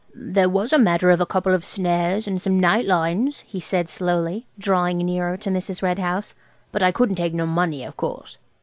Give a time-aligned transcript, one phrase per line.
[0.15, 3.87] "There was a matter of a couple of snares and some night lines," he said
[3.87, 5.83] slowly, drawing nearer to Mrs.
[5.83, 6.33] Red House;
[6.71, 8.39] "but I couldn't take no money, of course."